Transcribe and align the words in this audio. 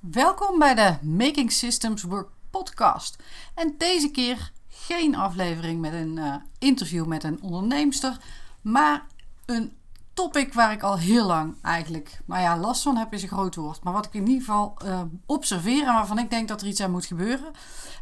Welkom 0.00 0.58
bij 0.58 0.74
de 0.74 0.96
Making 1.02 1.52
Systems 1.52 2.02
Work 2.02 2.28
podcast. 2.50 3.16
En 3.54 3.74
deze 3.78 4.10
keer 4.10 4.52
geen 4.68 5.16
aflevering 5.16 5.80
met 5.80 5.92
een 5.92 6.16
uh, 6.16 6.34
interview 6.58 7.06
met 7.06 7.24
een 7.24 7.42
onderneemster, 7.42 8.16
maar 8.60 9.06
een 9.46 9.72
topic 10.14 10.54
waar 10.54 10.72
ik 10.72 10.82
al 10.82 10.98
heel 10.98 11.26
lang 11.26 11.54
eigenlijk, 11.62 12.20
maar 12.24 12.40
ja, 12.40 12.56
last 12.58 12.82
van 12.82 12.96
heb 12.96 13.12
is 13.12 13.22
een 13.22 13.28
groot 13.28 13.54
woord. 13.54 13.82
Maar 13.82 13.92
wat 13.92 14.06
ik 14.06 14.14
in 14.14 14.26
ieder 14.26 14.44
geval 14.44 14.76
uh, 14.84 15.00
observeer 15.26 15.86
en 15.86 15.94
waarvan 15.94 16.18
ik 16.18 16.30
denk 16.30 16.48
dat 16.48 16.60
er 16.60 16.66
iets 16.66 16.80
aan 16.80 16.90
moet 16.90 17.06
gebeuren. 17.06 17.50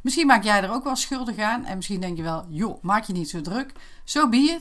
Misschien 0.03 0.27
maak 0.27 0.45
jij 0.45 0.62
er 0.62 0.73
ook 0.73 0.85
wel 0.85 0.96
schuldig 0.96 1.39
aan 1.39 1.65
en 1.65 1.77
misschien 1.77 2.01
denk 2.01 2.17
je 2.17 2.23
wel, 2.23 2.46
joh, 2.49 2.83
maak 2.83 3.05
je 3.05 3.12
niet 3.12 3.30
zo 3.30 3.41
druk. 3.41 3.73
Zo 4.05 4.21
so 4.21 4.29
be. 4.29 4.61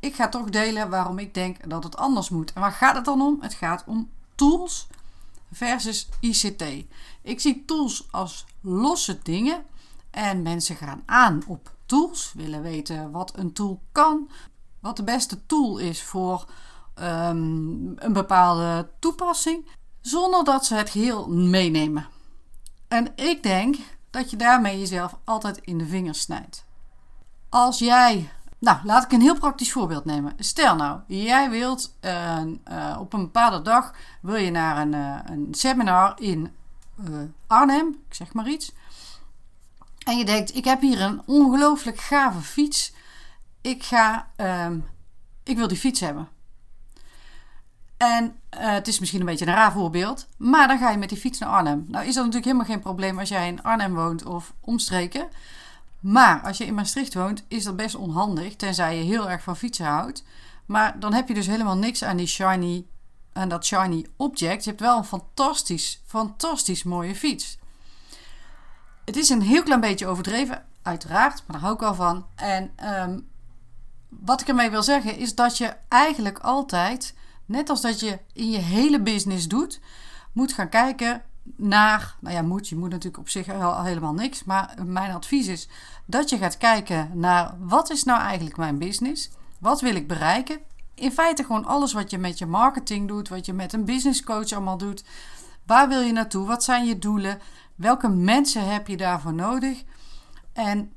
Ik 0.00 0.14
ga 0.14 0.28
toch 0.28 0.50
delen 0.50 0.90
waarom 0.90 1.18
ik 1.18 1.34
denk 1.34 1.70
dat 1.70 1.84
het 1.84 1.96
anders 1.96 2.28
moet. 2.28 2.52
En 2.52 2.60
waar 2.60 2.72
gaat 2.72 2.94
het 2.94 3.04
dan 3.04 3.20
om? 3.20 3.38
Het 3.40 3.54
gaat 3.54 3.84
om 3.86 4.10
tools 4.34 4.86
versus 5.52 6.08
ICT. 6.20 6.64
Ik 7.22 7.40
zie 7.40 7.64
tools 7.64 8.08
als 8.10 8.46
losse 8.60 9.18
dingen 9.22 9.64
en 10.10 10.42
mensen 10.42 10.76
gaan 10.76 11.02
aan 11.06 11.42
op 11.46 11.74
tools, 11.86 12.32
willen 12.36 12.62
weten 12.62 13.10
wat 13.10 13.36
een 13.36 13.52
tool 13.52 13.82
kan, 13.92 14.30
wat 14.80 14.96
de 14.96 15.04
beste 15.04 15.46
tool 15.46 15.78
is 15.78 16.02
voor 16.02 16.46
um, 17.00 17.92
een 17.96 18.12
bepaalde 18.12 18.88
toepassing, 18.98 19.66
zonder 20.00 20.44
dat 20.44 20.66
ze 20.66 20.74
het 20.74 20.90
geheel 20.90 21.28
meenemen. 21.28 22.06
En 22.88 23.12
ik 23.14 23.42
denk 23.42 23.76
dat 24.10 24.30
je 24.30 24.36
daarmee 24.36 24.78
jezelf 24.78 25.18
altijd 25.24 25.58
in 25.58 25.78
de 25.78 25.86
vingers 25.86 26.20
snijdt. 26.20 26.64
Als 27.48 27.78
jij 27.78 28.30
nou, 28.62 28.78
laat 28.84 29.04
ik 29.04 29.12
een 29.12 29.20
heel 29.20 29.38
praktisch 29.38 29.72
voorbeeld 29.72 30.04
nemen. 30.04 30.32
Stel 30.38 30.76
nou, 30.76 31.00
jij 31.06 31.50
wilt 31.50 31.96
uh, 32.00 32.40
uh, 32.70 32.96
op 33.00 33.12
een 33.12 33.20
bepaalde 33.20 33.62
dag 33.62 33.94
wil 34.20 34.36
je 34.36 34.50
naar 34.50 34.78
een, 34.78 34.92
uh, 34.92 35.18
een 35.24 35.48
seminar 35.50 36.20
in 36.20 36.54
Arnhem, 37.46 37.98
ik 38.08 38.14
zeg 38.14 38.32
maar 38.32 38.48
iets. 38.48 38.72
En 40.04 40.18
je 40.18 40.24
denkt, 40.24 40.56
ik 40.56 40.64
heb 40.64 40.80
hier 40.80 41.00
een 41.00 41.22
ongelooflijk 41.26 41.98
gave 41.98 42.40
fiets. 42.40 42.92
Ik 43.60 43.82
ga, 43.82 44.28
ehm, 44.36 44.78
ik 45.42 45.56
wil 45.56 45.68
die 45.68 45.76
fiets 45.76 46.00
hebben. 46.00 46.28
En 47.96 48.36
het 48.50 48.88
is 48.88 48.98
misschien 48.98 49.20
een 49.20 49.26
beetje 49.26 49.46
een 49.46 49.54
raar 49.54 49.72
voorbeeld, 49.72 50.28
maar 50.36 50.68
dan 50.68 50.78
ga 50.78 50.90
je 50.90 50.98
met 50.98 51.08
die 51.08 51.18
fiets 51.18 51.38
naar 51.38 51.48
Arnhem. 51.48 51.84
Nou 51.88 52.06
is 52.06 52.14
dat 52.14 52.24
natuurlijk 52.24 52.44
helemaal 52.44 52.66
geen 52.66 52.80
probleem 52.80 53.18
als 53.18 53.28
jij 53.28 53.48
in 53.48 53.62
Arnhem 53.62 53.94
woont 53.94 54.24
of 54.24 54.52
omstreken. 54.60 55.28
Maar 56.02 56.40
als 56.42 56.58
je 56.58 56.66
in 56.66 56.74
Maastricht 56.74 57.14
woont, 57.14 57.44
is 57.48 57.64
dat 57.64 57.76
best 57.76 57.94
onhandig, 57.94 58.56
tenzij 58.56 58.96
je 58.96 59.02
heel 59.02 59.30
erg 59.30 59.42
van 59.42 59.56
fietsen 59.56 59.86
houdt. 59.86 60.24
Maar 60.66 61.00
dan 61.00 61.12
heb 61.12 61.28
je 61.28 61.34
dus 61.34 61.46
helemaal 61.46 61.76
niks 61.76 62.04
aan 62.04 62.16
die 62.16 62.26
shiny, 62.26 62.86
aan 63.32 63.48
dat 63.48 63.64
shiny 63.64 64.06
object. 64.16 64.64
Je 64.64 64.70
hebt 64.70 64.82
wel 64.82 64.96
een 64.96 65.04
fantastisch, 65.04 66.02
fantastisch 66.06 66.82
mooie 66.82 67.14
fiets. 67.14 67.58
Het 69.04 69.16
is 69.16 69.28
een 69.28 69.42
heel 69.42 69.62
klein 69.62 69.80
beetje 69.80 70.06
overdreven, 70.06 70.64
uiteraard, 70.82 71.42
maar 71.46 71.52
daar 71.52 71.60
hou 71.60 71.74
ik 71.74 71.80
wel 71.80 71.94
van. 71.94 72.26
En 72.34 72.70
um, 72.84 73.28
wat 74.08 74.40
ik 74.40 74.48
ermee 74.48 74.70
wil 74.70 74.82
zeggen 74.82 75.16
is 75.16 75.34
dat 75.34 75.58
je 75.58 75.76
eigenlijk 75.88 76.38
altijd, 76.38 77.14
net 77.44 77.70
als 77.70 77.80
dat 77.80 78.00
je 78.00 78.18
in 78.32 78.50
je 78.50 78.58
hele 78.58 79.00
business 79.00 79.48
doet, 79.48 79.80
moet 80.32 80.52
gaan 80.52 80.68
kijken 80.68 81.22
naar, 81.56 82.16
nou 82.20 82.34
ja, 82.34 82.42
moet, 82.42 82.68
je 82.68 82.76
moet 82.76 82.90
natuurlijk 82.90 83.18
op 83.18 83.28
zich 83.28 83.48
al 83.48 83.82
helemaal 83.82 84.12
niks, 84.12 84.44
maar 84.44 84.74
mijn 84.84 85.12
advies 85.12 85.46
is 85.46 85.68
dat 86.04 86.30
je 86.30 86.38
gaat 86.38 86.56
kijken 86.56 87.10
naar 87.14 87.54
wat 87.58 87.90
is 87.90 88.04
nou 88.04 88.20
eigenlijk 88.20 88.56
mijn 88.56 88.78
business? 88.78 89.30
Wat 89.58 89.80
wil 89.80 89.94
ik 89.94 90.08
bereiken? 90.08 90.58
In 90.94 91.12
feite 91.12 91.44
gewoon 91.44 91.64
alles 91.64 91.92
wat 91.92 92.10
je 92.10 92.18
met 92.18 92.38
je 92.38 92.46
marketing 92.46 93.08
doet, 93.08 93.28
wat 93.28 93.46
je 93.46 93.52
met 93.52 93.72
een 93.72 93.84
business 93.84 94.24
coach 94.24 94.52
allemaal 94.52 94.78
doet. 94.78 95.04
Waar 95.66 95.88
wil 95.88 96.00
je 96.00 96.12
naartoe? 96.12 96.46
Wat 96.46 96.64
zijn 96.64 96.86
je 96.86 96.98
doelen? 96.98 97.40
Welke 97.74 98.08
mensen 98.08 98.72
heb 98.72 98.86
je 98.86 98.96
daarvoor 98.96 99.34
nodig? 99.34 99.82
En, 100.52 100.92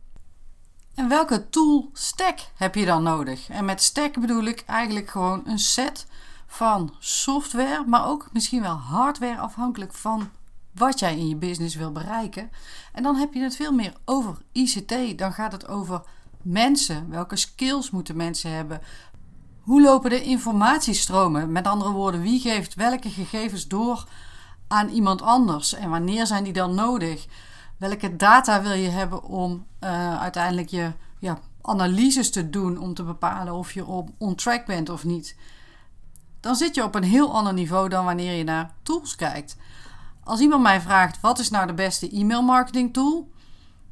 en 0.96 1.08
welke 1.08 1.50
tool 1.50 1.90
stack 1.94 2.40
heb 2.56 2.76
je 2.76 2.86
dan 2.86 3.04
nodig? 3.04 3.50
En 3.50 3.66
met 3.66 3.82
stack 3.82 4.20
bedoel 4.20 4.44
ik 4.44 4.64
eigenlijk 4.66 5.10
gewoon 5.10 5.42
een 5.46 5.60
set 5.60 6.08
van 6.48 6.94
software, 7.00 7.84
maar 7.86 8.08
ook 8.08 8.30
misschien 8.34 8.62
wel 8.62 8.76
hardware 8.76 9.38
afhankelijk 9.38 9.94
van 9.94 10.30
wat 10.76 11.00
jij 11.00 11.18
in 11.18 11.28
je 11.28 11.36
business 11.36 11.76
wil 11.76 11.92
bereiken. 11.92 12.50
En 12.94 13.04
dan 13.04 13.16
heb 13.16 13.34
je 13.34 13.42
het 13.42 13.56
veel 13.56 13.72
meer 13.72 13.94
over 14.06 14.38
ICT. 14.52 15.18
Dan 15.18 15.34
gaat 15.34 15.52
het 15.52 15.68
over 15.68 16.02
mensen. 16.42 17.10
Welke 17.10 17.36
skills 17.36 17.90
moeten 17.92 18.16
mensen 18.16 18.52
hebben? 18.52 18.82
Hoe 19.62 19.82
lopen 19.82 20.10
de 20.10 20.24
informatiestromen? 20.24 21.52
Met 21.52 21.68
andere 21.68 21.92
woorden, 21.92 22.22
wie 22.22 22.40
geeft 22.40 22.76
welke 22.76 23.10
gegevens 23.10 23.68
door 23.68 24.08
aan 24.68 24.90
iemand 24.90 25.22
anders? 25.22 25.74
En 25.74 25.90
wanneer 25.90 26.28
zijn 26.28 26.44
die 26.44 26.54
dan 26.54 26.76
nodig? 26.76 27.26
Welke 27.78 28.16
data 28.16 28.62
wil 28.62 28.74
je 28.74 28.90
hebben 28.90 29.24
om 29.24 29.66
uh, 29.84 30.22
uiteindelijk 30.22 30.70
je 30.70 30.92
ja, 31.20 31.40
analyses 31.62 32.32
te 32.32 32.50
doen 32.50 32.78
om 32.78 32.94
te 32.94 33.04
bepalen 33.04 33.54
of 33.54 33.72
je 33.72 33.86
op 33.86 34.10
on 34.18 34.36
track 34.36 34.66
bent 34.66 34.90
of 34.90 35.04
niet? 35.04 35.36
Dan 36.40 36.56
zit 36.56 36.76
je 36.76 36.84
op 36.84 36.96
een 36.96 37.04
heel 37.04 37.34
ander 37.34 37.54
niveau 37.54 37.90
dan 37.90 38.06
wanneer 38.06 38.34
je 38.34 38.44
naar 38.44 38.74
tools 38.84 39.16
kijkt. 39.16 39.58
Als 40.26 40.40
iemand 40.40 40.62
mij 40.62 40.82
vraagt 40.82 41.22
wat 41.22 41.40
is 41.40 41.50
nou 41.50 41.68
de 41.68 41.74
beste 41.74 42.10
e-mail 42.10 42.42
marketing 42.42 42.94
tool, 42.94 43.30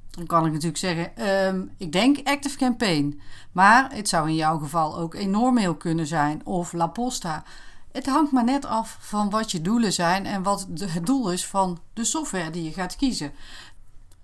dan 0.10 0.26
kan 0.26 0.46
ik 0.46 0.52
natuurlijk 0.52 0.78
zeggen, 0.78 1.30
um, 1.48 1.72
ik 1.78 1.92
denk 1.92 2.18
Active 2.24 2.58
Campaign. 2.58 3.22
Maar 3.52 3.92
het 3.92 4.10
zou 4.10 4.28
in 4.30 4.36
jouw 4.36 4.58
geval 4.58 4.98
ook 4.98 5.14
Enormail 5.14 5.76
kunnen 5.76 6.08
zijn 6.08 6.46
of 6.46 6.74
La 6.74 6.88
Posta. 6.88 7.44
Het 7.92 8.06
hangt 8.06 8.32
maar 8.32 8.44
net 8.44 8.66
af 8.66 8.98
van 9.00 9.30
wat 9.30 9.52
je 9.52 9.62
doelen 9.62 9.94
zijn 9.94 10.26
en 10.26 10.44
wat 10.44 10.68
het 10.80 11.06
doel 11.06 11.32
is 11.32 11.46
van 11.46 11.80
de 11.94 12.04
software 12.04 12.50
die 12.50 12.64
je 12.64 12.74
gaat 12.74 12.96
kiezen. 12.96 13.32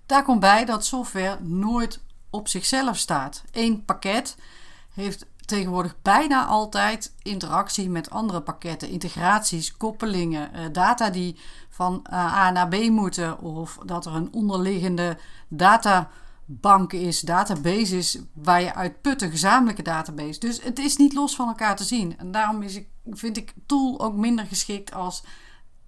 Daar 0.06 0.22
komt 0.22 0.40
bij 0.40 0.64
dat 0.64 0.84
software 0.84 1.40
nooit 1.40 2.00
op 2.30 2.48
zichzelf 2.48 2.96
staat. 2.96 3.42
Eén 3.52 3.84
pakket 3.84 4.36
heeft 4.94 5.26
tegenwoordig 5.50 5.96
bijna 6.02 6.46
altijd 6.46 7.14
interactie 7.22 7.90
met 7.90 8.10
andere 8.10 8.40
pakketten, 8.40 8.88
integraties, 8.88 9.76
koppelingen, 9.76 10.52
eh, 10.52 10.64
data 10.72 11.10
die 11.10 11.36
van 11.68 12.00
eh, 12.04 12.38
A 12.38 12.50
naar 12.50 12.68
B 12.68 12.88
moeten 12.88 13.40
of 13.40 13.78
dat 13.84 14.06
er 14.06 14.14
een 14.14 14.32
onderliggende 14.32 15.18
databank 15.48 16.92
is, 16.92 17.20
database 17.20 17.96
is 17.96 18.18
waar 18.32 18.62
je 18.62 18.74
uit 18.74 18.94
gezamenlijke 19.18 19.82
database. 19.82 20.40
Dus 20.40 20.62
het 20.62 20.78
is 20.78 20.96
niet 20.96 21.12
los 21.12 21.34
van 21.34 21.48
elkaar 21.48 21.76
te 21.76 21.84
zien. 21.84 22.18
En 22.18 22.30
daarom 22.30 22.62
is 22.62 22.80
vind 23.10 23.36
ik 23.36 23.54
tool 23.66 24.00
ook 24.00 24.14
minder 24.14 24.46
geschikt 24.46 24.94
als 24.94 25.24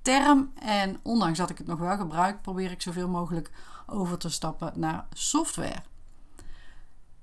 term. 0.03 0.53
En 0.55 1.01
ondanks 1.03 1.39
dat 1.39 1.51
ik 1.51 1.59
het 1.59 1.67
nog 1.67 1.79
wel 1.79 1.97
gebruik, 1.97 2.43
probeer 2.43 2.71
ik 2.71 2.83
zoveel 2.83 3.09
mogelijk 3.09 3.51
over 3.87 4.19
te 4.19 4.29
stappen 4.29 4.73
naar 4.77 5.07
software. 5.13 5.83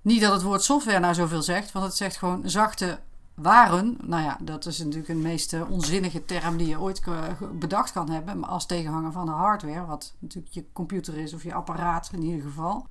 Niet 0.01 0.21
dat 0.21 0.31
het 0.31 0.41
woord 0.41 0.63
software 0.63 0.99
nou 0.99 1.13
zoveel 1.13 1.41
zegt, 1.41 1.71
want 1.71 1.85
het 1.85 1.95
zegt 1.95 2.17
gewoon 2.17 2.49
zachte 2.49 2.99
waren. 3.35 3.97
Nou 4.01 4.23
ja, 4.23 4.37
dat 4.41 4.65
is 4.65 4.77
natuurlijk 4.77 5.07
een 5.07 5.21
meest 5.21 5.53
eh, 5.53 5.71
onzinnige 5.71 6.25
term 6.25 6.57
die 6.57 6.67
je 6.67 6.79
ooit 6.79 7.01
bedacht 7.53 7.91
kan 7.91 8.09
hebben. 8.09 8.39
Maar 8.39 8.49
als 8.49 8.65
tegenhanger 8.65 9.11
van 9.11 9.25
de 9.25 9.31
hardware, 9.31 9.85
wat 9.85 10.13
natuurlijk 10.19 10.53
je 10.53 10.65
computer 10.73 11.17
is 11.17 11.33
of 11.33 11.43
je 11.43 11.53
apparaat 11.53 12.09
in 12.13 12.23
ieder 12.23 12.41
geval. 12.41 12.87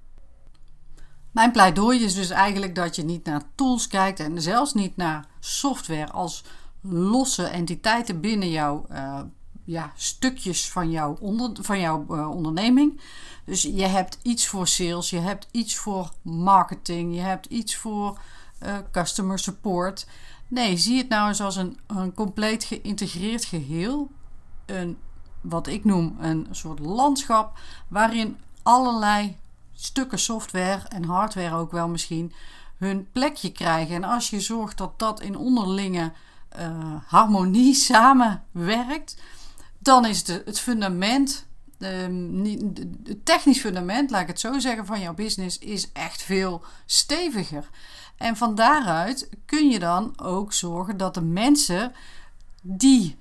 Mijn 1.31 1.53
pleidooi 1.53 2.05
is 2.05 2.15
dus 2.15 2.31
eigenlijk 2.31 2.75
dat 2.75 2.97
je 2.97 3.05
niet 3.05 3.25
naar 3.25 3.43
tools 3.55 3.87
kijkt 3.87 4.21
en 4.21 4.43
zelfs 4.43 4.75
niet 4.75 4.97
naar 4.97 5.27
software 5.41 6.11
als 6.11 6.45
losse 6.81 7.45
entiteiten 7.45 8.21
binnen 8.21 8.51
jouw 8.51 8.87
uh, 8.91 9.21
ja, 9.69 9.93
stukjes 9.95 10.71
van 10.71 10.91
jouw, 10.91 11.17
onder, 11.21 11.51
van 11.61 11.81
jouw 11.81 12.07
uh, 12.11 12.31
onderneming. 12.31 13.01
Dus 13.45 13.63
je 13.63 13.87
hebt 13.87 14.19
iets 14.23 14.47
voor 14.47 14.69
sales, 14.69 15.11
je 15.11 15.19
hebt 15.19 15.49
iets 15.51 15.77
voor 15.77 16.13
marketing, 16.23 17.15
je 17.15 17.21
hebt 17.21 17.47
iets 17.47 17.77
voor 17.77 18.19
uh, 18.63 18.77
customer 18.93 19.39
support. 19.39 20.07
Nee, 20.47 20.77
zie 20.77 20.99
het 20.99 21.09
nou 21.09 21.29
eens 21.29 21.41
als 21.41 21.57
een, 21.57 21.79
een 21.87 22.15
compleet 22.15 22.65
geïntegreerd 22.65 23.45
geheel. 23.45 24.11
Een, 24.67 24.99
wat 25.41 25.67
ik 25.67 25.85
noem 25.85 26.17
een 26.21 26.47
soort 26.51 26.79
landschap 26.79 27.59
waarin 27.89 28.37
allerlei 28.63 29.37
stukken 29.75 30.19
software 30.19 30.89
en 30.89 31.05
hardware 31.05 31.57
ook 31.57 31.73
wel 31.73 31.89
misschien 31.89 32.33
hun 32.77 33.09
plekje 33.13 33.53
krijgen. 33.53 33.95
En 33.95 34.05
als 34.05 34.31
je 34.31 34.41
zorgt 34.41 34.79
dat 34.79 34.99
dat 34.99 35.21
in 35.21 35.37
onderlinge 35.37 36.13
uh, 36.59 36.95
harmonie 37.07 37.75
samenwerkt, 37.91 39.17
dan 39.79 40.07
is 40.07 40.19
het, 40.19 40.43
het 40.45 40.61
fundament, 40.61 41.47
um, 41.79 42.45
het 43.05 43.25
technisch 43.25 43.61
fundament, 43.61 44.11
laat 44.11 44.23
ik 44.23 44.27
het 44.27 44.41
zo 44.41 44.59
zeggen, 44.59 44.87
van 44.87 45.01
jouw 45.01 45.15
business 45.15 45.59
is 45.59 45.93
echt 45.93 46.23
veel 46.23 46.63
steviger. 46.87 47.69
En 48.17 48.37
van 48.37 48.55
daaruit 48.55 49.29
kun 49.45 49.69
je 49.69 49.79
dan 49.79 50.21
ook 50.21 50.53
zorgen 50.53 50.97
dat 50.97 51.15
de 51.15 51.21
mensen 51.21 51.93
die 52.63 53.17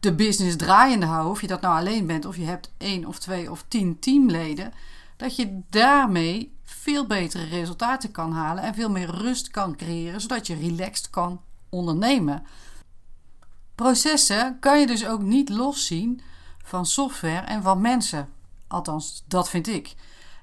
de 0.00 0.14
business 0.14 0.56
draaiende 0.56 1.06
houden, 1.06 1.32
of 1.32 1.40
je 1.40 1.46
dat 1.46 1.60
nou 1.60 1.78
alleen 1.78 2.06
bent, 2.06 2.24
of 2.24 2.36
je 2.36 2.44
hebt 2.44 2.72
één 2.78 3.04
of 3.04 3.18
twee 3.18 3.50
of 3.50 3.64
tien 3.68 3.98
teamleden, 3.98 4.72
dat 5.16 5.36
je 5.36 5.60
daarmee 5.70 6.54
veel 6.64 7.06
betere 7.06 7.44
resultaten 7.44 8.10
kan 8.10 8.32
halen 8.32 8.62
en 8.62 8.74
veel 8.74 8.90
meer 8.90 9.10
rust 9.10 9.50
kan 9.50 9.76
creëren, 9.76 10.20
zodat 10.20 10.46
je 10.46 10.56
relaxed 10.56 11.10
kan 11.10 11.40
ondernemen. 11.68 12.46
Processen 13.76 14.58
kan 14.60 14.80
je 14.80 14.86
dus 14.86 15.06
ook 15.06 15.22
niet 15.22 15.48
loszien 15.48 16.20
van 16.64 16.86
software 16.86 17.46
en 17.46 17.62
van 17.62 17.80
mensen. 17.80 18.28
Althans, 18.66 19.24
dat 19.28 19.48
vind 19.48 19.68
ik. 19.68 19.94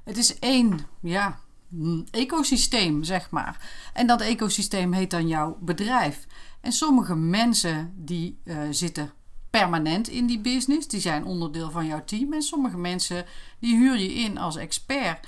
Het 0.04 0.18
is 0.18 0.40
één, 0.40 0.80
ja, 1.00 1.40
mm, 1.68 2.04
ecosysteem, 2.12 3.04
zeg 3.04 3.30
maar. 3.30 3.70
En 3.94 4.08
dat 4.08 4.22
ecosysteem 4.22 4.94
heet 4.94 5.12
dan 5.12 5.28
jouw 5.28 5.58
bedrijf. 5.60 6.28
En 6.62 6.72
sommige 6.72 7.16
mensen 7.16 7.94
die 7.96 8.40
uh, 8.44 8.58
zitten 8.70 9.12
permanent 9.50 10.08
in 10.08 10.26
die 10.26 10.40
business, 10.40 10.88
die 10.88 11.02
zijn 11.02 11.26
onderdeel 11.26 11.72
van 11.72 11.86
jouw 11.86 12.04
team. 12.04 12.34
En 12.34 12.42
sommige 12.42 12.78
mensen 12.78 13.26
die 13.60 13.76
huur 13.76 13.98
je 13.98 14.14
in 14.14 14.38
als 14.38 14.56
expert. 14.56 15.28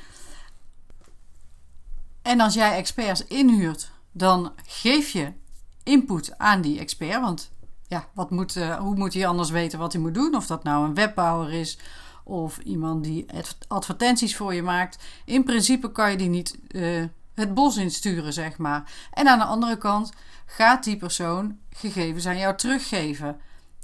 En 2.22 2.40
als 2.40 2.54
jij 2.54 2.78
experts 2.78 3.26
inhuurt, 3.26 3.92
dan 4.12 4.54
geef 4.66 5.10
je 5.10 5.32
input 5.84 6.38
aan 6.38 6.62
die 6.62 6.80
expert. 6.80 7.22
Want 7.22 7.52
ja, 7.88 8.08
wat 8.14 8.30
moet, 8.30 8.56
uh, 8.56 8.76
hoe 8.76 8.96
moet 8.96 9.14
hij 9.14 9.28
anders 9.28 9.50
weten 9.50 9.80
wat 9.80 9.94
hij 9.94 10.02
moet 10.02 10.14
doen? 10.14 10.36
Of 10.36 10.48
dat 10.48 10.64
nou 10.64 10.86
een 10.86 10.94
webbouwer 10.94 11.54
is 11.54 11.78
of 12.24 12.58
iemand 12.58 13.04
die 13.04 13.26
advertenties 13.68 14.36
voor 14.36 14.54
je 14.54 14.62
maakt. 14.62 15.04
In 15.26 15.44
principe 15.44 15.92
kan 15.92 16.12
je 16.12 16.18
die 16.18 16.30
niet 16.30 16.58
uh, 16.68 17.04
het 17.34 17.54
bos 17.54 17.78
insturen, 17.78 18.34
zeg 18.34 18.58
maar. 18.58 18.92
En 19.14 19.28
aan 19.28 19.40
de 19.40 19.46
andere 19.46 19.78
kant 19.78 20.12
gaat 20.46 20.84
die 20.84 20.98
persoon 20.98 21.58
gegevens 21.70 22.26
aan 22.26 22.38
jou 22.38 22.56
teruggeven. 22.56 23.40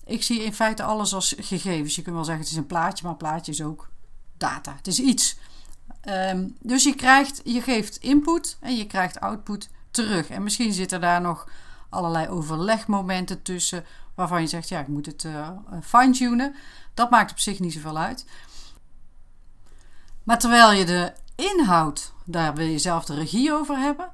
Ik 0.05 0.23
zie 0.23 0.43
in 0.43 0.53
feite 0.53 0.83
alles 0.83 1.13
als 1.13 1.35
gegevens. 1.39 1.95
Je 1.95 2.01
kunt 2.01 2.15
wel 2.15 2.25
zeggen 2.25 2.43
het 2.43 2.51
is 2.51 2.57
een 2.57 2.65
plaatje, 2.65 3.03
maar 3.03 3.11
een 3.11 3.17
plaatje 3.17 3.51
is 3.51 3.63
ook 3.63 3.89
data. 4.37 4.75
Het 4.75 4.87
is 4.87 4.99
iets. 4.99 5.37
Um, 6.09 6.55
dus 6.59 6.83
je, 6.83 6.95
krijgt, 6.95 7.41
je 7.43 7.61
geeft 7.61 7.97
input 7.97 8.57
en 8.59 8.75
je 8.75 8.87
krijgt 8.87 9.19
output 9.19 9.69
terug. 9.91 10.29
En 10.29 10.43
misschien 10.43 10.73
zitten 10.73 11.01
daar 11.01 11.21
nog 11.21 11.49
allerlei 11.91 12.27
overlegmomenten 12.27 13.41
tussen 13.41 13.85
waarvan 14.15 14.41
je 14.41 14.47
zegt, 14.47 14.69
ja, 14.69 14.79
ik 14.79 14.87
moet 14.87 15.05
het 15.05 15.23
uh, 15.23 15.49
fine-tunen. 15.83 16.55
Dat 16.93 17.09
maakt 17.09 17.31
op 17.31 17.39
zich 17.39 17.59
niet 17.59 17.73
zoveel 17.73 17.97
uit. 17.97 18.25
Maar 20.23 20.39
terwijl 20.39 20.71
je 20.71 20.85
de 20.85 21.13
inhoud, 21.35 22.13
daar 22.25 22.53
wil 22.53 22.65
je 22.65 22.79
zelf 22.79 23.05
de 23.05 23.13
regie 23.13 23.53
over 23.53 23.77
hebben. 23.77 24.11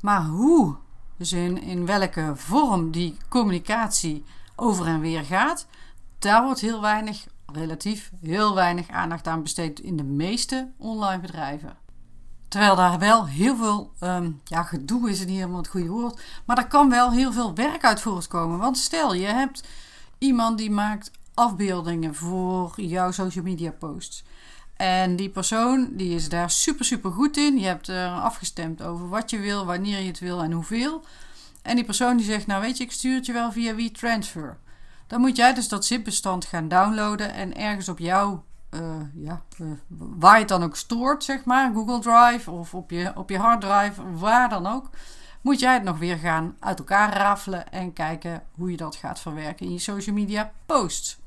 Maar 0.00 0.24
hoe, 0.24 0.76
dus 1.16 1.32
in, 1.32 1.62
in 1.62 1.86
welke 1.86 2.32
vorm 2.34 2.90
die 2.90 3.16
communicatie 3.28 4.24
over 4.56 4.86
en 4.86 5.00
weer 5.00 5.24
gaat, 5.24 5.66
daar 6.18 6.42
wordt 6.42 6.60
heel 6.60 6.80
weinig, 6.80 7.26
relatief 7.46 8.12
heel 8.20 8.54
weinig 8.54 8.88
aandacht 8.88 9.26
aan 9.26 9.42
besteed 9.42 9.80
in 9.80 9.96
de 9.96 10.04
meeste 10.04 10.70
online 10.78 11.20
bedrijven. 11.20 11.76
Terwijl 12.52 12.76
daar 12.76 12.98
wel 12.98 13.26
heel 13.26 13.56
veel, 13.56 13.92
um, 14.00 14.40
ja, 14.44 14.62
gedoe 14.62 15.10
is 15.10 15.18
niet 15.18 15.28
helemaal 15.28 15.56
het 15.56 15.68
goede 15.68 15.88
woord, 15.88 16.20
maar 16.44 16.58
er 16.58 16.66
kan 16.66 16.90
wel 16.90 17.12
heel 17.12 17.32
veel 17.32 17.54
werk 17.54 17.84
uit 17.84 18.00
voortkomen. 18.00 18.58
Want 18.58 18.78
stel, 18.78 19.14
je 19.14 19.26
hebt 19.26 19.62
iemand 20.18 20.58
die 20.58 20.70
maakt 20.70 21.10
afbeeldingen 21.34 22.14
voor 22.14 22.72
jouw 22.76 23.10
social 23.10 23.44
media 23.44 23.70
posts. 23.70 24.24
En 24.76 25.16
die 25.16 25.28
persoon 25.28 25.88
die 25.92 26.14
is 26.14 26.28
daar 26.28 26.50
super, 26.50 26.84
super 26.84 27.10
goed 27.10 27.36
in. 27.36 27.58
Je 27.58 27.66
hebt 27.66 27.88
er 27.88 28.08
afgestemd 28.08 28.82
over 28.82 29.08
wat 29.08 29.30
je 29.30 29.38
wil, 29.38 29.64
wanneer 29.64 30.00
je 30.00 30.06
het 30.06 30.20
wil 30.20 30.42
en 30.42 30.52
hoeveel. 30.52 31.04
En 31.62 31.76
die 31.76 31.84
persoon 31.84 32.16
die 32.16 32.26
zegt, 32.26 32.46
nou 32.46 32.60
weet 32.60 32.76
je, 32.76 32.84
ik 32.84 32.92
stuur 32.92 33.14
het 33.14 33.26
je 33.26 33.32
wel 33.32 33.52
via 33.52 33.74
WeTransfer. 33.74 34.58
Dan 35.06 35.20
moet 35.20 35.36
jij 35.36 35.54
dus 35.54 35.68
dat 35.68 35.84
zip-bestand 35.84 36.44
gaan 36.44 36.68
downloaden 36.68 37.32
en 37.32 37.56
ergens 37.56 37.88
op 37.88 37.98
jouw, 37.98 38.44
uh, 38.74 38.80
ja, 39.14 39.42
uh, 39.60 39.72
waar 39.88 40.32
je 40.32 40.38
het 40.38 40.48
dan 40.48 40.62
ook 40.62 40.76
stoort, 40.76 41.24
zeg 41.24 41.44
maar, 41.44 41.72
Google 41.74 41.98
Drive 41.98 42.50
of 42.50 42.74
op 42.74 42.90
je, 42.90 43.12
op 43.14 43.30
je 43.30 43.38
harddrive, 43.38 44.12
waar 44.12 44.48
dan 44.48 44.66
ook, 44.66 44.90
moet 45.40 45.60
jij 45.60 45.74
het 45.74 45.82
nog 45.82 45.98
weer 45.98 46.16
gaan 46.16 46.56
uit 46.60 46.78
elkaar 46.78 47.16
rafelen 47.16 47.72
en 47.72 47.92
kijken 47.92 48.42
hoe 48.54 48.70
je 48.70 48.76
dat 48.76 48.96
gaat 48.96 49.20
verwerken 49.20 49.66
in 49.66 49.72
je 49.72 49.78
social 49.78 50.14
media 50.14 50.52
posts. 50.66 51.20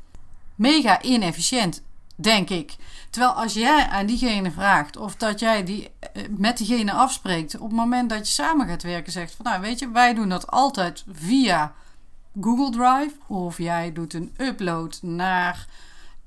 Mega 0.56 1.02
inefficiënt 1.02 1.84
Denk 2.18 2.50
ik. 2.50 2.76
Terwijl 3.10 3.34
als 3.34 3.54
jij 3.54 3.88
aan 3.88 4.06
diegene 4.06 4.52
vraagt 4.52 4.98
of 4.98 5.16
dat 5.16 5.40
jij 5.40 5.64
die, 5.64 5.92
eh, 6.14 6.24
met 6.30 6.58
diegene 6.58 6.92
afspreekt, 6.92 7.56
op 7.56 7.68
het 7.68 7.78
moment 7.78 8.10
dat 8.10 8.28
je 8.28 8.34
samen 8.34 8.68
gaat 8.68 8.84
werken, 8.84 9.12
zegt 9.12 9.36
van 9.36 9.46
nou 9.46 9.62
weet 9.62 9.80
je, 9.80 9.92
wij 9.92 10.14
doen 10.14 10.30
dat 10.30 10.52
altijd 10.52 11.04
via 11.12 11.74
Google 12.42 12.70
Drive. 12.70 13.12
Of 13.28 13.58
jij 13.58 13.94
doet 13.94 14.14
een 14.14 14.34
upload 14.38 15.00
naar 15.02 15.68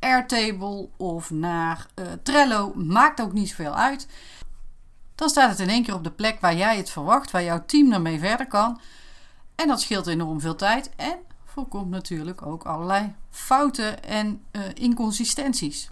Airtable 0.00 0.89
of 0.97 1.31
naar 1.31 1.87
uh, 1.95 2.06
Trello. 2.23 2.73
Maakt 2.75 3.21
ook 3.21 3.33
niet 3.33 3.49
zoveel 3.49 3.75
uit. 3.75 4.06
Dan 5.15 5.29
staat 5.29 5.50
het 5.50 5.59
in 5.59 5.69
één 5.69 5.83
keer 5.83 5.95
op 5.95 6.05
de 6.05 6.11
plek 6.11 6.41
waar 6.41 6.56
jij 6.56 6.77
het 6.77 6.91
verwacht, 6.91 7.31
waar 7.31 7.45
jouw 7.45 7.65
team 7.67 7.93
ermee 7.93 8.19
verder 8.19 8.47
kan. 8.47 8.81
En 9.55 9.69
dat 9.69 9.81
scheelt 9.81 10.06
enorm 10.06 10.41
veel 10.41 10.56
tijd. 10.56 10.91
En 10.97 11.19
voorkomt 11.45 11.91
natuurlijk 11.91 12.47
ook 12.47 12.62
allerlei 12.65 13.15
fouten 13.31 14.05
en 14.05 14.43
uh, 14.53 14.62
inconsistenties. 14.75 15.91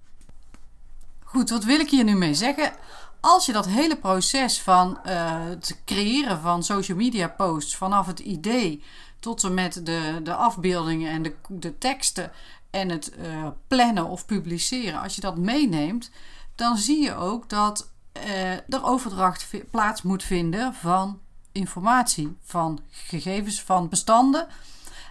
Goed, 1.24 1.50
wat 1.50 1.64
wil 1.64 1.80
ik 1.80 1.90
hier 1.90 2.04
nu 2.04 2.14
mee 2.14 2.34
zeggen? 2.34 2.72
Als 3.20 3.46
je 3.46 3.52
dat 3.52 3.66
hele 3.66 3.96
proces 3.96 4.60
van 4.62 4.98
uh, 5.06 5.44
het 5.44 5.80
creëren 5.84 6.40
van 6.40 6.62
social 6.62 6.96
media 6.96 7.28
posts, 7.28 7.76
vanaf 7.76 8.06
het 8.06 8.18
idee 8.18 8.82
tot 9.18 9.44
en 9.44 9.54
met 9.54 9.86
de, 9.86 10.20
de 10.22 10.34
afbeeldingen 10.34 11.10
en 11.10 11.22
de, 11.22 11.34
de 11.48 11.78
teksten 11.78 12.32
en 12.76 12.88
het 12.88 13.12
uh, 13.18 13.48
plannen 13.66 14.06
of 14.06 14.26
publiceren, 14.26 15.00
als 15.00 15.14
je 15.14 15.20
dat 15.20 15.38
meeneemt, 15.38 16.10
dan 16.54 16.76
zie 16.76 17.02
je 17.02 17.14
ook 17.14 17.48
dat 17.48 17.90
uh, 18.16 18.52
er 18.52 18.84
overdracht 18.84 19.46
plaats 19.70 20.02
moet 20.02 20.22
vinden 20.22 20.74
van 20.74 21.20
informatie, 21.52 22.36
van 22.42 22.80
gegevens, 22.90 23.62
van 23.62 23.88
bestanden 23.88 24.46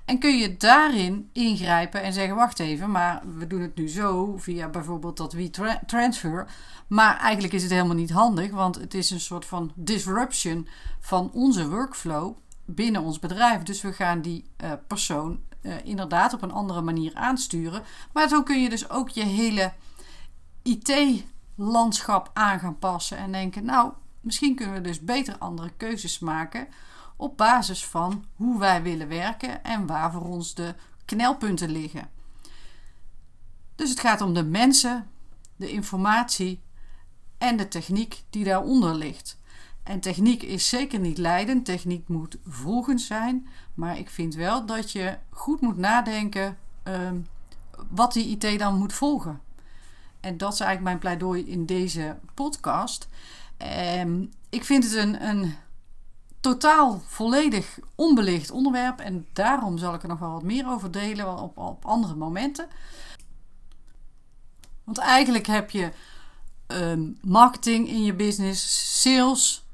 en 0.06 0.20
kun 0.20 0.38
je 0.38 0.58
daarin 0.58 1.30
ingrijpen 1.34 2.02
en 2.02 2.14
zeggen: 2.14 2.36
wacht 2.36 2.60
even, 2.60 2.92
maar 2.92 3.22
we 3.38 3.48
doen 3.48 3.62
het 3.62 3.76
nu 3.76 3.90
zo 3.90 4.38
via 4.38 4.68
bijvoorbeeld 4.68 5.18
dat 5.18 5.34
WeTransfer. 5.34 6.48
Maar 6.88 7.18
eigenlijk 7.18 7.54
is 7.54 7.62
het 7.62 7.72
helemaal 7.72 7.96
niet 7.96 8.12
handig, 8.12 8.52
want 8.52 8.76
het 8.76 8.94
is 8.94 9.10
een 9.10 9.20
soort 9.20 9.46
van 9.46 9.72
disruption 9.76 10.68
van 11.00 11.32
onze 11.34 11.70
workflow 11.70 12.38
binnen 12.66 13.02
ons 13.02 13.20
bedrijf. 13.20 13.64
Dus 13.64 13.82
we 13.82 13.94
gaan 13.94 14.22
die 14.22 14.46
uh, 14.64 14.72
persoon 14.88 15.40
uh, 15.62 15.86
inderdaad 15.86 16.34
op 16.34 16.42
een 16.42 16.52
andere 16.52 16.82
manier 16.82 17.16
aansturen. 17.16 17.84
Maar 18.14 18.28
zo 18.28 18.44
kun 18.44 18.62
je 18.62 18.70
dus 18.70 18.90
ook 18.90 19.10
je 19.10 19.24
hele 19.24 19.74
IT-landschap 20.64 22.30
aan 22.34 22.60
gaan 22.60 22.80
passen 22.80 23.18
en 23.18 23.32
denken: 23.32 23.66
nou, 23.66 23.92
misschien 24.22 24.56
kunnen 24.56 24.76
we 24.76 24.82
dus 24.82 25.02
beter 25.02 25.38
andere 25.38 25.72
keuzes 25.78 26.20
maken 26.20 26.68
op 27.16 27.38
basis 27.38 27.86
van 27.86 28.26
hoe 28.36 28.60
wij 28.60 28.82
willen 28.82 29.08
werken 29.08 29.64
en 29.64 29.86
waar 29.86 30.12
voor 30.12 30.26
ons 30.26 30.54
de 30.54 30.76
knelpunten 31.06 31.70
liggen. 31.70 32.10
Dus 33.76 33.90
het 33.90 34.00
gaat 34.00 34.22
om 34.22 34.34
de 34.34 34.44
mensen, 34.44 35.08
de 35.56 35.72
informatie 35.72 36.62
en 37.38 37.58
de 37.58 37.68
techniek 37.68 38.24
die 38.30 38.44
daaronder 38.44 38.96
ligt. 38.96 39.38
En 39.86 40.00
techniek 40.00 40.44
is 40.44 40.70
zeker 40.70 41.00
niet 41.00 41.18
leidend, 41.18 41.66
techniek 41.66 42.08
moet 42.08 42.38
volgend 42.48 43.02
zijn, 43.02 43.48
maar 43.74 43.98
ik 43.98 44.10
vind 44.10 44.36
wel 44.36 44.66
dat 44.66 44.92
je 44.92 45.18
goed 45.30 45.62
moet 45.62 45.78
nadenken 45.78 46.58
uh, 46.88 47.12
wat 47.90 48.14
die 48.14 48.38
IT 48.38 48.60
dan 48.60 48.78
moet 48.78 48.94
volgen. 48.94 49.42
En 50.20 50.38
dat 50.38 50.54
is 50.54 50.60
eigenlijk 50.60 50.90
mijn 50.90 51.00
pleidooi 51.00 51.46
in 51.46 51.66
deze 51.66 52.18
podcast. 52.34 53.08
Um, 54.00 54.32
ik 54.50 54.64
vind 54.64 54.84
het 54.84 54.94
een, 54.94 55.28
een 55.28 55.56
totaal 56.40 57.02
volledig 57.06 57.80
onbelicht 57.96 58.52
onderwerp. 58.52 59.00
En 59.00 59.28
daarom 59.34 59.78
zal 59.78 59.94
ik 59.94 60.02
er 60.02 60.08
nog 60.08 60.20
wel 60.20 60.32
wat 60.32 60.44
meer 60.44 60.68
over 60.68 60.92
delen 60.92 61.38
op, 61.40 61.58
op 61.58 61.86
andere 61.86 62.16
momenten. 62.16 62.68
Want 64.84 64.98
eigenlijk 64.98 65.46
heb 65.46 65.70
je 65.70 65.92
ehm, 66.68 67.12
marketing 67.22 67.88
in 67.88 68.04
je 68.04 68.14
business, 68.14 69.02
sales. 69.02 69.65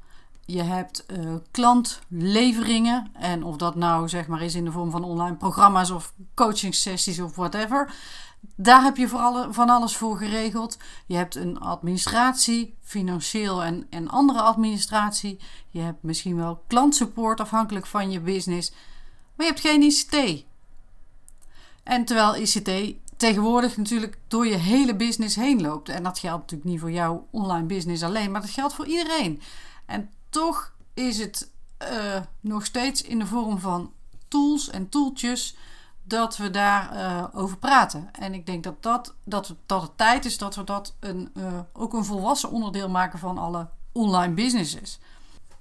Je 0.44 0.62
hebt 0.62 1.04
uh, 1.10 1.34
klantleveringen. 1.50 3.10
En 3.12 3.44
of 3.44 3.56
dat 3.56 3.74
nou 3.74 4.08
zeg 4.08 4.26
maar 4.26 4.42
is 4.42 4.54
in 4.54 4.64
de 4.64 4.72
vorm 4.72 4.90
van 4.90 5.04
online 5.04 5.36
programma's 5.36 5.90
of 5.90 6.12
coaching 6.34 6.74
sessies 6.74 7.20
of 7.20 7.36
whatever. 7.36 7.94
Daar 8.54 8.82
heb 8.82 8.96
je 8.96 9.08
voor 9.08 9.46
van 9.50 9.68
alles 9.68 9.96
voor 9.96 10.16
geregeld. 10.16 10.78
Je 11.06 11.16
hebt 11.16 11.34
een 11.34 11.60
administratie, 11.60 12.74
financieel 12.82 13.62
en, 13.62 13.86
en 13.90 14.08
andere 14.08 14.40
administratie. 14.40 15.38
Je 15.70 15.80
hebt 15.80 16.02
misschien 16.02 16.36
wel 16.36 16.62
klantsupport 16.66 17.40
afhankelijk 17.40 17.86
van 17.86 18.10
je 18.10 18.20
business. 18.20 18.70
Maar 19.34 19.46
je 19.46 19.52
hebt 19.52 19.66
geen 19.66 19.82
ICT. 19.82 20.44
En 21.82 22.04
terwijl 22.04 22.36
ICT 22.36 22.96
tegenwoordig 23.16 23.76
natuurlijk 23.76 24.18
door 24.28 24.46
je 24.46 24.56
hele 24.56 24.96
business 24.96 25.36
heen 25.36 25.60
loopt. 25.60 25.88
En 25.88 26.02
dat 26.02 26.18
geldt 26.18 26.40
natuurlijk 26.40 26.70
niet 26.70 26.80
voor 26.80 26.90
jouw 26.90 27.26
online 27.30 27.66
business 27.66 28.02
alleen, 28.02 28.30
maar 28.30 28.40
dat 28.40 28.50
geldt 28.50 28.74
voor 28.74 28.86
iedereen. 28.86 29.40
En 29.86 30.10
toch 30.32 30.72
is 30.94 31.18
het 31.18 31.50
uh, 31.92 32.20
nog 32.40 32.64
steeds 32.64 33.02
in 33.02 33.18
de 33.18 33.26
vorm 33.26 33.58
van 33.58 33.92
tools 34.28 34.70
en 34.70 34.88
tooltjes 34.88 35.56
dat 36.02 36.36
we 36.36 36.50
daar 36.50 36.94
uh, 36.94 37.24
over 37.32 37.58
praten. 37.58 38.08
En 38.12 38.34
ik 38.34 38.46
denk 38.46 38.64
dat, 38.64 38.82
dat, 38.82 39.14
dat, 39.24 39.54
het 39.66 39.90
tijd 39.96 40.24
is 40.24 40.38
dat 40.38 40.54
we 40.54 40.64
dat 40.64 40.94
een, 41.00 41.30
uh, 41.34 41.58
ook 41.72 41.92
een 41.92 42.04
volwassen 42.04 42.50
onderdeel 42.50 42.88
maken 42.88 43.18
van 43.18 43.38
alle 43.38 43.68
online 43.92 44.34
businesses. 44.34 44.98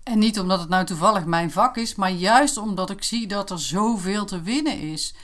En 0.04 0.20
niet 0.20 0.40
omdat 0.40 0.60
het 0.60 0.70
nou 0.70 0.86
toevallig 0.86 1.26
mijn 1.26 1.52
vak 1.52 1.78
is, 1.78 1.96
maar 1.96 2.12
juist 2.12 2.58
omdat 2.58 2.90
ik 2.90 3.04
zie 3.04 3.28
dat 3.28 3.50
er 3.50 3.60
zoveel 3.60 4.26
te 4.26 4.42
winnen 4.42 4.80
is. 4.80 5.16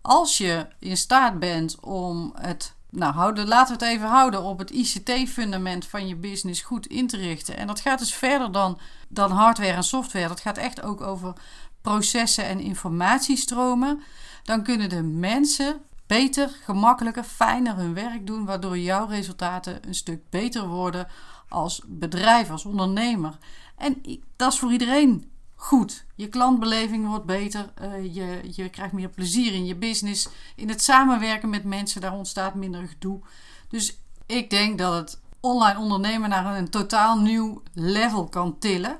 als 0.00 0.38
je 0.38 0.66
in 0.78 0.96
staat 0.96 1.38
bent 1.38 1.80
om 1.80 2.32
het, 2.34 2.74
nou 2.90 3.14
houden, 3.14 3.48
laten 3.48 3.78
we 3.78 3.84
het 3.84 3.94
even 3.94 4.08
houden 4.08 4.42
op 4.42 4.58
het 4.58 4.70
ICT-fundament 4.70 5.86
van 5.86 6.08
je 6.08 6.16
business 6.16 6.62
goed 6.62 6.86
in 6.86 7.06
te 7.06 7.16
richten. 7.16 7.56
En 7.56 7.66
dat 7.66 7.80
gaat 7.80 7.98
dus 7.98 8.14
verder 8.14 8.52
dan, 8.52 8.78
dan 9.08 9.30
hardware 9.30 9.72
en 9.72 9.84
software. 9.84 10.28
Dat 10.28 10.40
gaat 10.40 10.58
echt 10.58 10.82
ook 10.82 11.00
over 11.00 11.32
processen 11.80 12.44
en 12.44 12.60
informatiestromen. 12.60 14.02
Dan 14.42 14.62
kunnen 14.62 14.88
de 14.88 15.02
mensen 15.02 15.80
beter, 16.06 16.48
gemakkelijker, 16.62 17.24
fijner 17.24 17.76
hun 17.76 17.94
werk 17.94 18.26
doen, 18.26 18.44
waardoor 18.44 18.78
jouw 18.78 19.06
resultaten 19.06 19.78
een 19.86 19.94
stuk 19.94 20.30
beter 20.30 20.66
worden 20.66 21.06
als 21.48 21.82
bedrijf, 21.86 22.50
als 22.50 22.64
ondernemer. 22.64 23.38
En 23.76 24.02
dat 24.36 24.52
is 24.52 24.58
voor 24.58 24.72
iedereen 24.72 25.30
goed. 25.60 26.04
Je 26.14 26.28
klantbeleving 26.28 27.06
wordt 27.06 27.24
beter, 27.24 27.72
uh, 27.82 28.14
je, 28.14 28.40
je 28.50 28.68
krijgt 28.68 28.92
meer 28.92 29.08
plezier 29.08 29.52
in 29.52 29.66
je 29.66 29.76
business, 29.76 30.28
in 30.56 30.68
het 30.68 30.82
samenwerken 30.82 31.48
met 31.48 31.64
mensen, 31.64 32.00
daar 32.00 32.12
ontstaat 32.12 32.54
minder 32.54 32.88
gedoe. 32.88 33.20
Dus 33.68 33.98
ik 34.26 34.50
denk 34.50 34.78
dat 34.78 34.94
het 34.94 35.20
online 35.40 35.78
ondernemen 35.78 36.28
naar 36.28 36.56
een 36.56 36.70
totaal 36.70 37.18
nieuw 37.20 37.62
level 37.72 38.28
kan 38.28 38.58
tillen. 38.58 38.98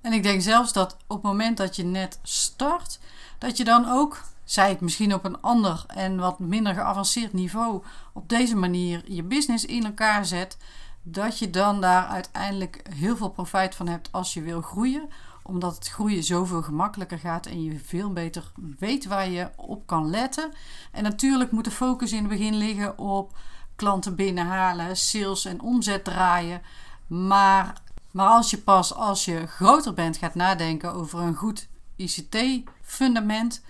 En 0.00 0.12
ik 0.12 0.22
denk 0.22 0.42
zelfs 0.42 0.72
dat 0.72 0.96
op 1.06 1.16
het 1.16 1.22
moment 1.22 1.56
dat 1.56 1.76
je 1.76 1.84
net 1.84 2.18
start, 2.22 2.98
dat 3.38 3.56
je 3.56 3.64
dan 3.64 3.88
ook 3.88 4.24
zij 4.44 4.68
het 4.68 4.80
misschien 4.80 5.14
op 5.14 5.24
een 5.24 5.40
ander 5.40 5.84
en 5.86 6.18
wat 6.18 6.38
minder 6.38 6.74
geavanceerd 6.74 7.32
niveau 7.32 7.82
op 8.12 8.28
deze 8.28 8.56
manier 8.56 9.02
je 9.12 9.22
business 9.22 9.64
in 9.64 9.84
elkaar 9.84 10.24
zet, 10.24 10.56
dat 11.02 11.38
je 11.38 11.50
dan 11.50 11.80
daar 11.80 12.06
uiteindelijk 12.06 12.82
heel 12.94 13.16
veel 13.16 13.30
profijt 13.30 13.74
van 13.74 13.88
hebt 13.88 14.08
als 14.12 14.34
je 14.34 14.42
wil 14.42 14.60
groeien, 14.60 15.08
omdat 15.48 15.74
het 15.74 15.88
groeien 15.88 16.24
zoveel 16.24 16.62
gemakkelijker 16.62 17.18
gaat 17.18 17.46
en 17.46 17.62
je 17.62 17.78
veel 17.78 18.12
beter 18.12 18.52
weet 18.78 19.06
waar 19.06 19.30
je 19.30 19.50
op 19.56 19.86
kan 19.86 20.10
letten. 20.10 20.52
En 20.92 21.02
natuurlijk 21.02 21.50
moet 21.50 21.64
de 21.64 21.70
focus 21.70 22.12
in 22.12 22.18
het 22.18 22.28
begin 22.28 22.56
liggen 22.56 22.98
op 22.98 23.36
klanten 23.76 24.14
binnenhalen, 24.14 24.96
sales 24.96 25.44
en 25.44 25.60
omzet 25.60 26.04
draaien. 26.04 26.62
Maar, 27.06 27.82
maar 28.10 28.28
als 28.28 28.50
je 28.50 28.58
pas 28.58 28.94
als 28.94 29.24
je 29.24 29.46
groter 29.46 29.94
bent 29.94 30.16
gaat 30.16 30.34
nadenken 30.34 30.92
over 30.92 31.20
een 31.20 31.34
goed 31.34 31.68
ICT-fundament, 31.96 33.62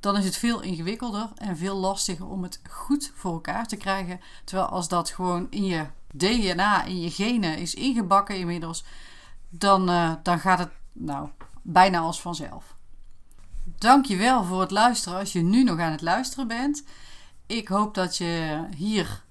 dan 0.00 0.16
is 0.16 0.24
het 0.24 0.36
veel 0.36 0.60
ingewikkelder 0.60 1.28
en 1.36 1.56
veel 1.56 1.76
lastiger 1.76 2.26
om 2.26 2.42
het 2.42 2.60
goed 2.70 3.12
voor 3.14 3.32
elkaar 3.32 3.66
te 3.66 3.76
krijgen. 3.76 4.20
Terwijl 4.44 4.68
als 4.68 4.88
dat 4.88 5.10
gewoon 5.10 5.46
in 5.50 5.64
je 5.64 5.86
DNA, 6.12 6.84
in 6.84 7.00
je 7.00 7.10
genen 7.10 7.58
is 7.58 7.74
ingebakken 7.74 8.36
inmiddels, 8.36 8.84
dan, 9.48 9.90
uh, 9.90 10.12
dan 10.22 10.38
gaat 10.38 10.58
het 10.58 10.70
nou 10.92 11.28
bijna 11.62 11.98
als 11.98 12.20
vanzelf. 12.20 12.76
Dankjewel 13.64 14.44
voor 14.44 14.60
het 14.60 14.70
luisteren 14.70 15.18
als 15.18 15.32
je 15.32 15.42
nu 15.42 15.64
nog 15.64 15.78
aan 15.78 15.92
het 15.92 16.02
luisteren 16.02 16.48
bent. 16.48 16.84
Ik 17.46 17.68
hoop 17.68 17.94
dat 17.94 18.16
je 18.16 18.64
hier, 18.76 19.24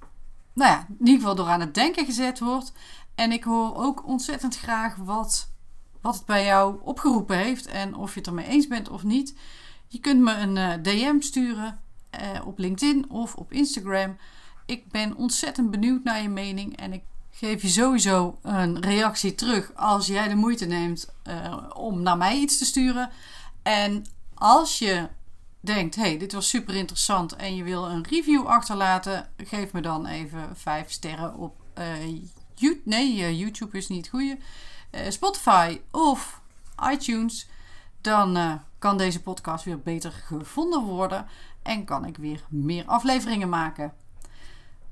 nou 0.54 0.72
ja, 0.72 0.86
in 0.90 0.96
ieder 1.00 1.16
geval 1.16 1.36
door 1.36 1.48
aan 1.48 1.60
het 1.60 1.74
denken 1.74 2.06
gezet 2.06 2.40
wordt. 2.40 2.72
En 3.16 3.32
ik 3.32 3.44
hoor 3.44 3.76
ook 3.76 4.08
ontzettend 4.08 4.58
graag 4.58 4.96
wat, 4.96 5.50
wat 6.02 6.16
het 6.16 6.26
bij 6.26 6.46
jou 6.46 6.80
opgeroepen 6.82 7.38
heeft 7.38 7.66
en 7.66 7.96
of 7.96 8.14
je 8.14 8.20
het 8.20 8.28
ermee 8.28 8.48
eens 8.48 8.68
bent 8.68 8.90
of 8.90 9.04
niet. 9.04 9.36
Je 9.88 10.00
kunt 10.00 10.22
me 10.22 10.34
een 10.34 10.58
eh, 10.58 10.84
DM 10.84 11.20
sturen 11.20 11.80
uh, 12.22 12.48
op 12.48 12.58
LinkedIn 12.58 13.10
of 13.10 13.36
op 13.36 13.52
Instagram. 13.52 14.18
Ik 14.66 14.92
ben 14.92 15.16
ontzettend 15.16 15.72
benieuwd 15.72 16.04
naar 16.04 16.22
je 16.22 16.30
mening 16.30 16.78
en 16.78 16.94
ik 16.94 17.04
geef 17.40 17.62
je 17.62 17.68
sowieso 17.68 18.40
een 18.42 18.82
reactie 18.82 19.36
terug 19.36 19.72
als 19.76 20.08
jij 20.08 20.28
de 20.28 20.36
moeite 20.36 20.66
neemt 20.66 21.14
uh, 21.28 21.58
om 21.74 22.02
naar 22.02 22.18
mij 22.18 22.38
iets 22.38 22.58
te 22.58 22.66
sturen. 22.66 23.10
En 23.64 24.06
als 24.34 24.80
je 24.80 25.08
denkt, 25.60 25.96
hey, 25.96 26.18
dit 26.18 26.34
was 26.34 26.50
super 26.50 26.76
interessant 26.76 27.36
en 27.36 27.56
je 27.56 27.64
wil 27.64 27.86
een 27.86 28.06
review 28.10 28.46
achterlaten, 28.46 29.30
geef 29.38 29.72
me 29.72 29.82
dan 29.82 30.06
even 30.06 30.56
5 30.56 30.92
sterren 30.92 31.36
op 31.36 31.56
YouTube. 32.56 32.90
Nee, 32.90 33.38
YouTube 33.38 33.78
is 33.78 33.88
niet 33.88 34.06
het 34.06 34.10
goede. 34.10 34.38
Spotify 35.10 35.80
of 35.92 36.42
iTunes. 36.92 37.48
Dan 38.02 38.62
kan 38.80 38.98
deze 38.98 39.22
podcast 39.22 39.66
weer 39.66 39.80
beter 39.80 40.12
gevonden 40.12 40.82
worden 40.82 41.28
en 41.62 41.86
kan 41.86 42.06
ik 42.06 42.18
weer 42.18 42.44
meer 42.50 42.86
afleveringen 42.86 43.50
maken. 43.50 43.94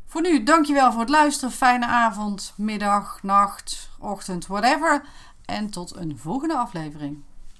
Voor 0.09 0.21
nu, 0.21 0.43
dankjewel 0.43 0.91
voor 0.91 1.01
het 1.01 1.09
luisteren. 1.09 1.51
Fijne 1.51 1.85
avond, 1.85 2.53
middag, 2.57 3.23
nacht, 3.23 3.89
ochtend, 3.99 4.47
whatever. 4.47 5.05
En 5.45 5.69
tot 5.69 5.95
een 5.95 6.17
volgende 6.17 6.57
aflevering. 6.57 7.23